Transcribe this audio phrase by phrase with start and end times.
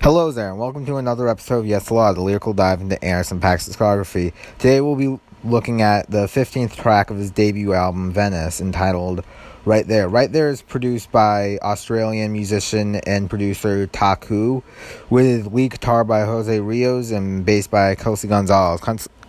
[0.00, 3.40] Hello there, and welcome to another episode of Yes Law, the lyrical dive into Anderson
[3.40, 4.32] .Paak's discography.
[4.56, 9.24] Today we'll be looking at the 15th track of his debut album, Venice, entitled
[9.64, 10.08] Right There.
[10.08, 14.62] Right There is produced by Australian musician and producer Taku,
[15.10, 18.80] with lead guitar by Jose Rios and bass by Kelsey Gonzalez.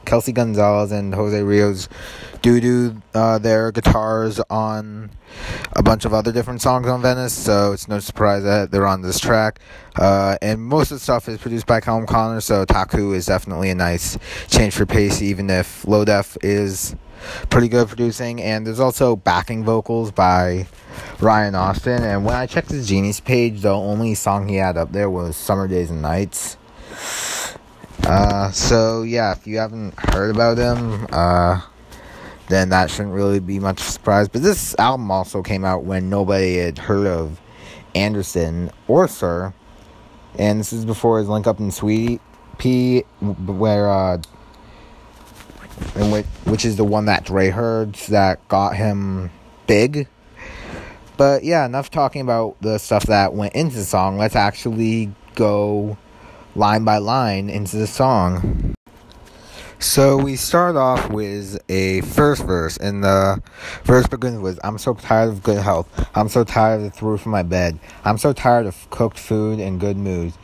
[0.10, 1.88] Kelsey Gonzalez and Jose Rios
[2.42, 5.12] do do uh, their guitars on
[5.74, 9.04] a bunch of other different songs on Venice, so it's no surprise that they're on
[9.04, 9.60] this track.
[9.96, 13.70] Uh, and most of the stuff is produced by Callum Connor, so Taku is definitely
[13.70, 14.18] a nice
[14.48, 16.96] change for pace, even if Low Def is
[17.52, 18.42] pretty good producing.
[18.42, 20.66] And there's also backing vocals by
[21.20, 22.02] Ryan Austin.
[22.02, 25.36] And when I checked his Genius page, the only song he had up there was
[25.36, 26.58] Summer Days and Nights.
[28.04, 31.62] Uh, so yeah, if you haven't heard about him, uh,
[32.48, 34.28] then that shouldn't really be much surprise.
[34.28, 37.40] But this album also came out when nobody had heard of
[37.96, 39.54] Anderson or Sir,
[40.38, 42.20] and this is before his link up in Sweetie
[42.58, 44.18] P, where uh,
[45.96, 49.32] which, which is the one that Dre heard that got him
[49.68, 50.08] big.
[51.18, 54.18] But yeah, enough talking about the stuff that went into the song.
[54.18, 55.98] Let's actually go
[56.56, 58.74] line by line into the song.
[59.82, 63.42] So we start off with a first verse, and the
[63.84, 65.88] verse begins with I'm so tired of good health.
[66.16, 67.80] I'm so tired of the roof of my bed.
[68.04, 70.38] I'm so tired of cooked food and good moods,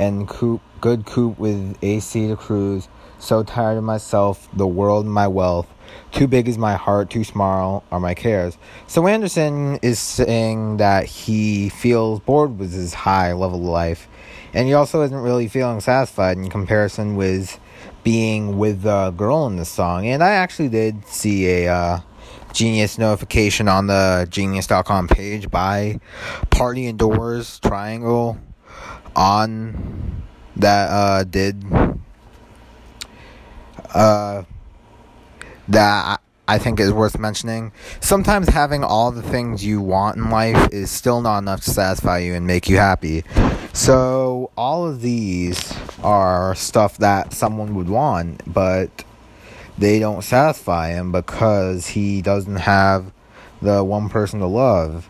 [0.00, 2.88] and coupe, good coupe with AC to cruise.
[3.20, 5.68] So tired of myself, the world, my wealth.
[6.10, 8.56] Too big is my heart, too small are my cares.
[8.88, 14.08] So Anderson is saying that he feels bored with his high level of life
[14.54, 17.58] and he also isn't really feeling satisfied in comparison with
[18.02, 20.06] being with the girl in the song.
[20.06, 22.00] And I actually did see a uh,
[22.52, 26.00] Genius notification on the Genius.com page by
[26.50, 28.38] Party Indoors Triangle
[29.14, 30.22] on
[30.56, 31.64] that uh, did
[33.94, 34.42] uh,
[35.68, 36.19] that
[36.50, 37.70] I think is worth mentioning.
[38.00, 42.18] Sometimes having all the things you want in life is still not enough to satisfy
[42.18, 43.22] you and make you happy.
[43.72, 45.72] So, all of these
[46.02, 49.04] are stuff that someone would want, but
[49.78, 53.12] they don't satisfy him because he doesn't have
[53.62, 55.08] the one person to love.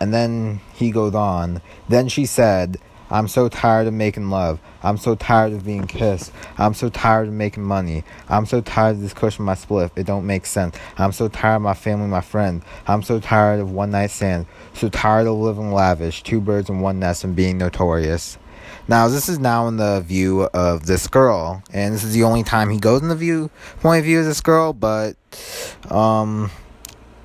[0.00, 1.62] And then he goes on.
[1.88, 2.78] Then she said,
[3.10, 4.60] I'm so tired of making love.
[4.82, 6.32] I'm so tired of being kissed.
[6.58, 8.04] I'm so tired of making money.
[8.28, 9.90] I'm so tired of this cushion my spliff.
[9.96, 10.76] It don't make sense.
[10.98, 12.64] I'm so tired of my family, my friends.
[12.86, 14.48] I'm so tired of one night stands.
[14.74, 16.22] So tired of living lavish.
[16.22, 18.38] Two birds in one nest and being notorious.
[18.88, 22.44] Now, this is now in the view of this girl, and this is the only
[22.44, 23.50] time he goes in the view
[23.80, 25.16] point of view of this girl, but
[25.90, 26.50] um,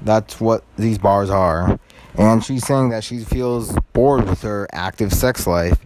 [0.02, 1.80] that's what these bars are.
[2.18, 5.80] And she's saying that she feels bored with her active sex life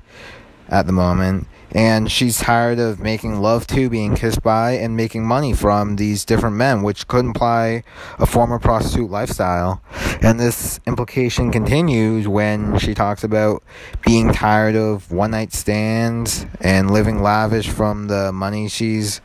[0.69, 1.47] at the moment.
[1.71, 6.23] And she's tired of making love to, being kissed by, and making money from these
[6.23, 7.83] different men, which could imply
[8.17, 9.81] a former prostitute lifestyle.
[10.21, 13.61] And this implication continues when she talks about
[14.05, 19.19] being tired of one night stands and living lavish from the money she's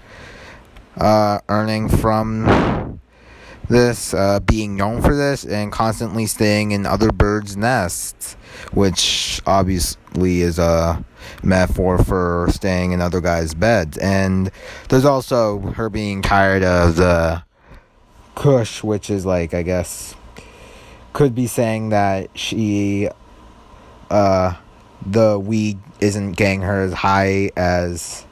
[0.96, 2.46] uh, earning from
[3.70, 8.34] this, uh, being known for this, and constantly staying in other birds' nests,
[8.72, 11.03] which obviously is a
[11.42, 13.97] metaphor for staying in other guys' beds.
[13.98, 14.50] And
[14.88, 17.44] there's also her being tired of the
[18.34, 20.14] kush, which is like, I guess,
[21.12, 23.09] could be saying that she,
[24.10, 24.54] uh,
[25.06, 28.26] the weed isn't getting her as high as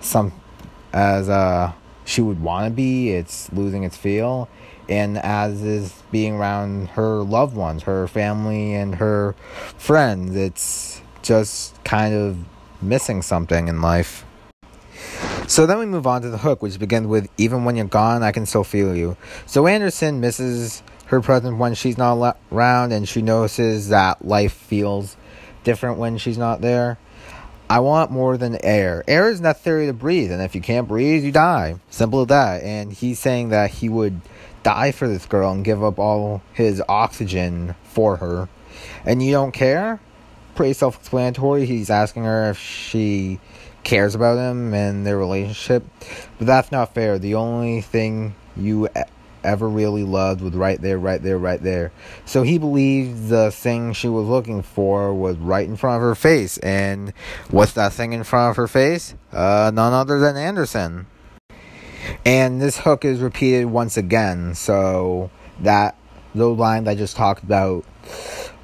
[0.00, 0.32] some,
[0.92, 1.72] as, uh,
[2.04, 3.12] she would want to be.
[3.12, 4.48] It's losing its feel
[4.88, 9.34] and as is being around her loved ones, her family, and her
[9.76, 10.36] friends.
[10.36, 12.38] It's just kind of
[12.82, 14.24] missing something in life.
[15.46, 18.22] So then we move on to the hook, which begins with Even when you're gone,
[18.22, 19.16] I can still feel you.
[19.46, 25.16] So Anderson misses her presence when she's not around, and she notices that life feels
[25.62, 26.98] different when she's not there.
[27.68, 29.02] I want more than air.
[29.08, 31.76] Air is necessary to breathe, and if you can't breathe, you die.
[31.90, 32.62] Simple as that.
[32.62, 34.20] And he's saying that he would
[34.64, 38.48] die for this girl and give up all his oxygen for her.
[39.04, 40.00] And you don't care?
[40.56, 41.66] Pretty self explanatory.
[41.66, 43.38] He's asking her if she
[43.84, 45.84] cares about him and their relationship.
[46.38, 47.18] But that's not fair.
[47.18, 48.88] The only thing you
[49.44, 51.92] ever really loved was right there, right there, right there.
[52.24, 56.14] So he believed the thing she was looking for was right in front of her
[56.14, 56.56] face.
[56.58, 57.12] And
[57.50, 59.14] what's that thing in front of her face?
[59.32, 61.06] Uh, none other than Anderson.
[62.24, 65.30] And this hook is repeated once again, so
[65.60, 65.96] that
[66.34, 67.84] those lines I just talked about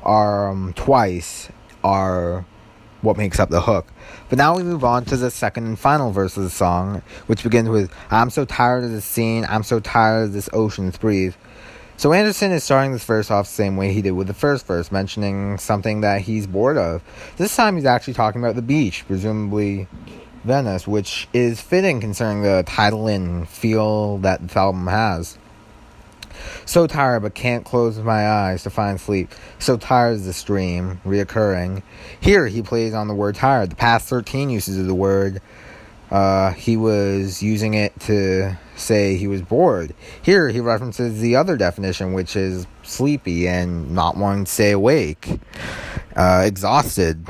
[0.02, 1.48] are um, twice
[1.84, 2.44] are
[3.02, 3.86] what makes up the hook.
[4.28, 7.42] But now we move on to the second and final verse of the song, which
[7.42, 11.34] begins with I'm so tired of this scene, I'm so tired of this ocean's breathe.
[11.96, 14.66] So Anderson is starting this verse off the same way he did with the first
[14.66, 17.02] verse, mentioning something that he's bored of.
[17.36, 19.86] This time he's actually talking about the beach, presumably
[20.44, 25.38] Venice, which is fitting considering the title and feel that this album has.
[26.64, 29.30] So tired, but can't close my eyes to find sleep.
[29.58, 31.82] So tired is the stream, reoccurring.
[32.20, 33.70] Here he plays on the word tired.
[33.70, 35.42] The past 13 uses of the word,
[36.10, 39.94] uh, he was using it to say he was bored.
[40.22, 45.38] Here he references the other definition, which is sleepy and not wanting to stay awake,
[46.20, 47.26] uh, exhausted.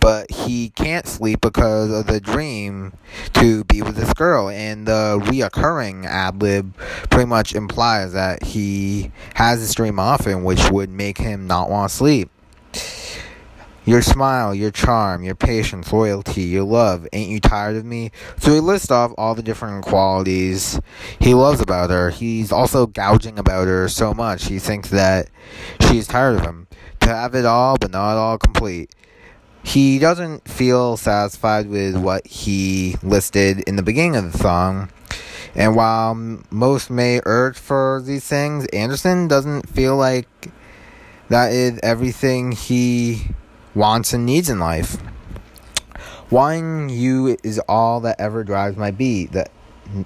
[0.00, 2.92] But he can't sleep because of the dream
[3.34, 4.48] to be with this girl.
[4.48, 6.76] And the reoccurring ad lib
[7.10, 11.90] pretty much implies that he has this dream often, which would make him not want
[11.90, 12.30] to sleep.
[13.86, 17.06] Your smile, your charm, your patience, loyalty, your love.
[17.12, 18.10] Ain't you tired of me?
[18.38, 20.80] So he lists off all the different qualities
[21.20, 22.08] he loves about her.
[22.08, 25.28] He's also gouging about her so much he thinks that
[25.82, 26.66] she's tired of him.
[27.04, 28.90] To have it all, but not all complete.
[29.62, 34.90] He doesn't feel satisfied with what he listed in the beginning of the song.
[35.54, 36.14] And while
[36.50, 40.28] most may urge for these things, Anderson doesn't feel like
[41.28, 43.26] that is everything he
[43.74, 44.96] wants and needs in life.
[46.30, 49.32] Wanting you is all that ever drives my beat.
[49.32, 49.50] That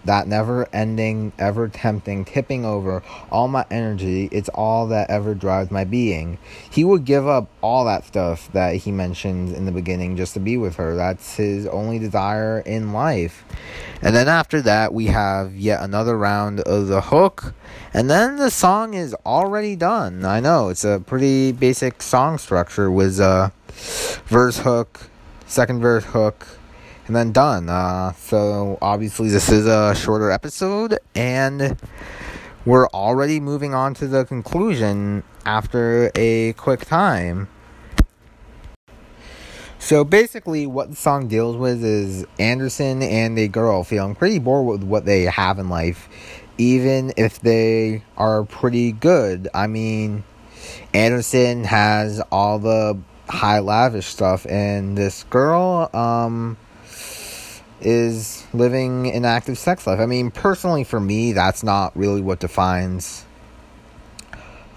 [0.05, 4.29] that never ending, ever tempting, tipping over all my energy.
[4.33, 6.39] It's all that ever drives my being.
[6.71, 10.41] He would give up all that stuff that he mentioned in the beginning just to
[10.41, 10.95] be with her.
[10.95, 13.45] That's his only desire in life.
[14.03, 17.55] And then after that, we have yet another round of the hook.
[17.95, 20.25] And then the song is already done.
[20.25, 23.53] I know it's a pretty basic song structure with a
[24.27, 25.09] verse hook,
[25.47, 26.58] second verse hook,
[27.09, 27.69] and then done.
[27.69, 31.77] Uh, so obviously this is a shorter episode, and
[32.65, 37.49] we're already moving on to the conclusion after a quick time.
[39.81, 44.67] So basically, what the song deals with is Anderson and a girl feeling pretty bored
[44.67, 46.09] with what they have in life,
[46.59, 49.49] even if they are pretty good.
[49.55, 50.25] I mean,
[50.93, 56.57] Anderson has all the high lavish stuff, and this girl, um,
[57.81, 60.01] is living an active sex life.
[60.01, 63.25] I mean, personally, for me, that's not really what defines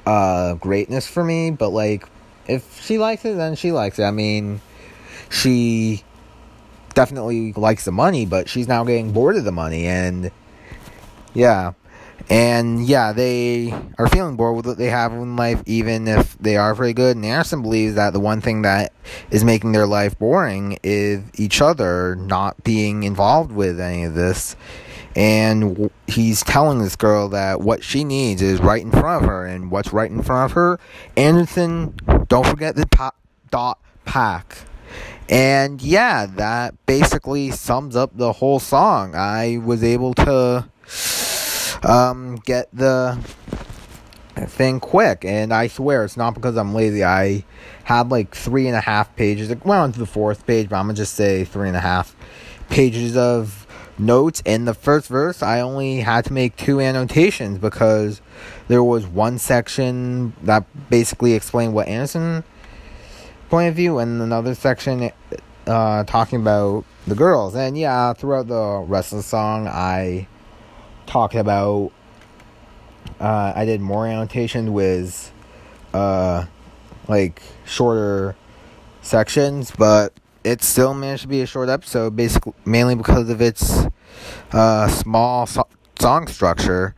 [0.06, 1.52] uh, greatness for me.
[1.52, 2.08] But like,
[2.48, 4.04] if she likes it, then she likes it.
[4.04, 4.62] I mean,
[5.30, 6.04] she
[6.94, 10.32] definitely likes the money, but she's now getting bored of the money, and
[11.34, 11.74] yeah.
[12.30, 16.58] And yeah, they are feeling bored with what they have in life, even if they
[16.58, 17.16] are very good.
[17.16, 18.94] And Anderson believes that the one thing that
[19.30, 24.56] is making their life boring is each other not being involved with any of this.
[25.16, 29.46] And he's telling this girl that what she needs is right in front of her.
[29.46, 30.80] And what's right in front of her?
[31.18, 31.96] Anderson,
[32.28, 33.12] don't forget the
[33.50, 34.66] dot Paak.
[35.28, 39.16] And yeah, that basically sums up the whole song.
[39.16, 40.70] I was able to
[41.84, 43.18] um, get the
[44.36, 45.26] thing quick.
[45.26, 47.04] And I swear it's not because I'm lazy.
[47.04, 47.44] I
[47.84, 49.52] had like three and a half pages.
[49.52, 51.82] It went on to the fourth page, but I'm gonna just say three and a
[51.82, 52.16] half
[52.70, 53.68] pages of
[53.98, 54.42] notes.
[54.46, 58.22] In the first verse, I only had to make two annotations because
[58.68, 62.44] there was one section that basically explained what Anderson
[63.50, 65.12] point of view, and another section
[65.68, 67.54] uh, talking about the girls.
[67.54, 70.28] And yeah, throughout the rest of the song, I
[71.12, 71.92] talked about
[73.20, 75.32] uh, I did more annotations with
[75.94, 76.46] uh,
[77.10, 78.36] like shorter
[79.02, 80.14] sections, but
[80.46, 83.86] it still managed to be a short episode, basically mainly because of its
[84.54, 85.68] uh, small so-
[86.00, 86.96] song structure.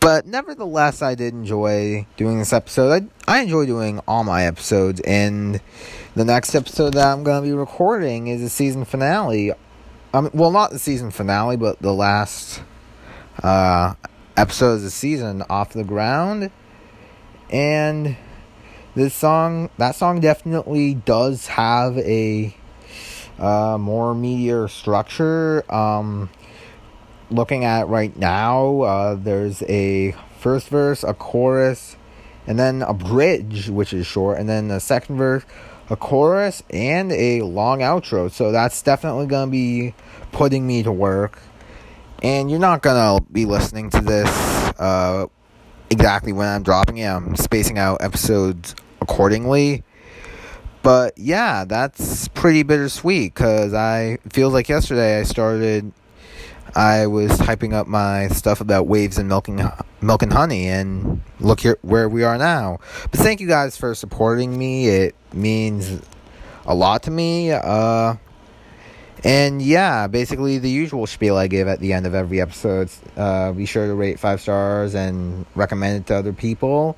[0.00, 3.10] But nevertheless, I did enjoy doing this episode.
[3.26, 5.60] I, I enjoy doing all my episodes, and
[6.14, 9.52] the next episode that I'm going to be recording is the season finale.
[10.14, 12.62] Um, well, not the season finale, but the last
[13.42, 13.94] uh,
[14.36, 16.50] episodes of the season off the ground.
[17.50, 18.16] And
[18.94, 22.54] this song, that song definitely does have a
[23.38, 25.64] uh, more meteor structure.
[25.72, 26.30] Um,
[27.30, 31.96] looking at right now, uh, there's a first verse, a chorus,
[32.46, 35.44] and then a bridge, which is short, and then a second verse,
[35.90, 38.30] a chorus, and a long outro.
[38.30, 39.94] So that's definitely going to be
[40.32, 41.40] putting me to work
[42.22, 44.28] and you're not gonna be listening to this
[44.78, 45.26] uh,
[45.90, 47.06] exactly when I'm dropping it.
[47.06, 49.84] I'm spacing out episodes accordingly.
[50.82, 55.92] But yeah, that's pretty bittersweet because I feels like yesterday I started.
[56.74, 59.60] I was typing up my stuff about waves and milking
[60.00, 62.78] milk and honey, and look here where we are now.
[63.10, 64.88] But thank you guys for supporting me.
[64.88, 66.00] It means
[66.66, 67.50] a lot to me.
[67.50, 68.14] Uh,
[69.24, 72.90] and yeah, basically the usual spiel I give at the end of every episode.
[73.16, 76.96] Uh, be sure to rate five stars and recommend it to other people.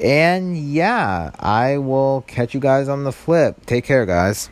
[0.00, 3.66] And yeah, I will catch you guys on the flip.
[3.66, 4.48] Take care, guys.